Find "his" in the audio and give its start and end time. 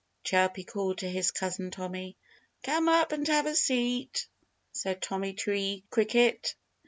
1.07-1.29